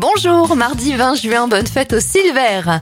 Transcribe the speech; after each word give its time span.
Bonjour, 0.00 0.54
mardi 0.54 0.94
20 0.94 1.16
juin, 1.16 1.48
bonne 1.48 1.66
fête 1.66 1.92
au 1.92 1.98
Silver. 1.98 2.78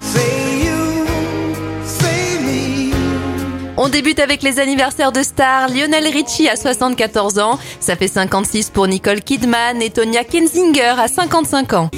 On 3.79 3.89
débute 3.89 4.19
avec 4.19 4.43
les 4.43 4.61
anniversaires 4.61 5.13
de 5.13 5.23
stars. 5.23 5.71
Lionel 5.71 6.05
Richie 6.09 6.47
à 6.47 6.57
74 6.57 7.39
ans, 7.39 7.59
ça 7.81 7.97
fait 7.97 8.07
56 8.07 8.69
pour 8.69 8.87
Nicole 8.87 9.23
Kidman 9.23 9.81
et 9.81 9.89
Tonya 9.89 10.25
Kensinger 10.25 10.97
à 10.99 11.09
55 11.09 11.73
ans. 11.73 11.91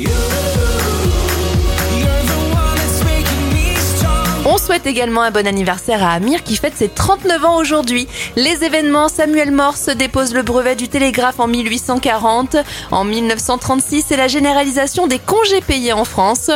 On 4.50 4.56
souhaite 4.56 4.86
également 4.86 5.20
un 5.20 5.30
bon 5.30 5.46
anniversaire 5.46 6.02
à 6.02 6.12
Amir 6.12 6.42
qui 6.42 6.56
fête 6.56 6.74
ses 6.74 6.88
39 6.88 7.44
ans 7.44 7.56
aujourd'hui. 7.58 8.08
Les 8.34 8.64
événements, 8.64 9.10
Samuel 9.10 9.50
Morse 9.50 9.90
dépose 9.90 10.32
le 10.32 10.42
brevet 10.42 10.74
du 10.74 10.88
télégraphe 10.88 11.38
en 11.38 11.46
1840. 11.46 12.56
En 12.90 13.04
1936, 13.04 14.06
c'est 14.08 14.16
la 14.16 14.26
généralisation 14.26 15.06
des 15.06 15.18
congés 15.18 15.61
payés 15.61 15.92
en 15.92 16.06
France. 16.06 16.50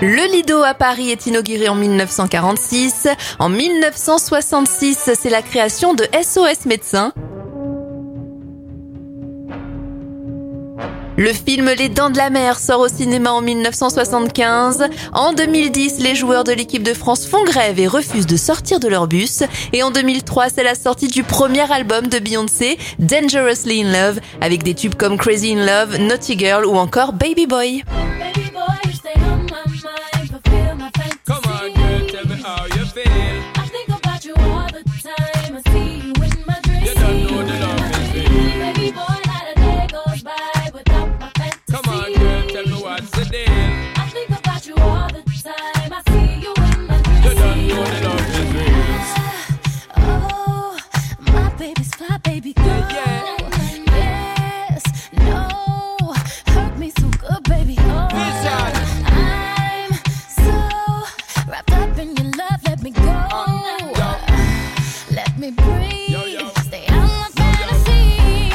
Le 0.00 0.32
Lido 0.32 0.62
à 0.62 0.72
Paris 0.72 1.10
est 1.10 1.26
inauguré 1.26 1.68
en 1.68 1.74
1946. 1.74 3.08
En 3.38 3.50
1966, 3.50 5.10
c'est 5.20 5.30
la 5.30 5.42
création 5.42 5.92
de 5.92 6.06
SOS 6.18 6.64
Médecins. 6.64 7.12
Le 11.16 11.32
film 11.32 11.70
Les 11.78 11.88
Dents 11.88 12.10
de 12.10 12.16
la 12.16 12.28
Mer 12.28 12.58
sort 12.58 12.80
au 12.80 12.88
cinéma 12.88 13.30
en 13.30 13.40
1975. 13.40 14.88
En 15.12 15.32
2010, 15.32 16.00
les 16.00 16.16
joueurs 16.16 16.42
de 16.42 16.50
l'équipe 16.50 16.82
de 16.82 16.92
France 16.92 17.26
font 17.26 17.44
grève 17.44 17.78
et 17.78 17.86
refusent 17.86 18.26
de 18.26 18.36
sortir 18.36 18.80
de 18.80 18.88
leur 18.88 19.06
bus. 19.06 19.44
Et 19.72 19.84
en 19.84 19.92
2003, 19.92 20.48
c'est 20.48 20.64
la 20.64 20.74
sortie 20.74 21.06
du 21.06 21.22
premier 21.22 21.70
album 21.72 22.08
de 22.08 22.18
Beyoncé, 22.18 22.78
Dangerously 22.98 23.84
in 23.84 23.92
Love, 23.92 24.20
avec 24.40 24.64
des 24.64 24.74
tubes 24.74 24.96
comme 24.96 25.16
Crazy 25.16 25.52
in 25.52 25.64
Love, 25.64 25.98
Naughty 25.98 26.36
Girl 26.36 26.66
ou 26.66 26.74
encore 26.76 27.12
Baby 27.12 27.46
Boy. 27.46 27.84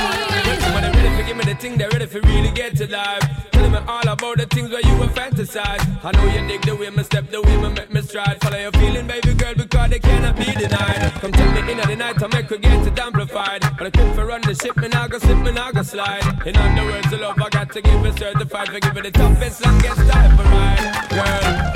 I 0.02 0.44
know 0.46 0.54
you 0.54 0.74
want 0.74 0.86
to 0.86 0.92
really 0.98 1.18
forgive 1.18 1.38
me 1.38 1.44
the 1.44 1.56
thing 1.60 1.78
that 1.78 1.94
really 2.24 2.52
gets 2.52 2.82
alive. 2.82 3.22
Tell 3.52 3.70
me 3.70 3.78
all 3.88 4.08
about 4.08 4.38
the 4.38 4.46
things 4.46 4.70
where 4.72 4.82
you 4.82 4.96
will 4.98 5.10
fantasize. 5.10 5.84
I 6.04 6.12
know 6.12 6.26
you 6.34 6.48
dig 6.48 6.62
the 6.62 6.76
way 6.76 6.90
me 6.90 7.04
step, 7.04 7.30
the 7.30 7.42
way 7.42 7.58
me 7.58 7.70
make 7.70 7.92
me 7.92 8.02
stride. 8.02 8.40
Follow 8.42 8.58
your 8.58 8.72
feeling, 8.72 9.08
baby 9.08 9.34
girl, 9.34 9.54
because 9.56 9.90
they 9.90 10.00
cannot 10.00 10.38
be 10.38 10.46
denied. 10.46 11.12
Come 11.22 11.32
take 11.32 11.66
me 11.66 11.72
in 11.74 11.80
at 11.80 11.88
the 11.88 11.96
night 11.96 12.18
to 12.20 12.28
run 14.30 14.42
the 14.42 14.54
ship, 14.54 14.78
me 14.78 14.88
now 14.88 15.08
go 15.08 15.18
slip, 15.18 15.38
me 15.40 15.52
now 15.52 15.72
go 15.72 15.82
slide. 15.82 16.24
In 16.46 16.56
other 16.56 16.86
words, 16.86 17.10
the 17.10 17.18
love 17.18 17.42
I 17.42 17.50
got 17.50 17.72
to 17.74 17.82
give 17.82 18.06
it 18.06 18.20
certified 18.20 18.70
for 18.70 18.80
giving 18.80 19.04
the 19.04 19.12
toughest, 19.12 19.66
longest 19.66 20.08
time 20.08 20.38
for 20.38 20.44
ride, 20.44 21.10
girl. 21.10 21.69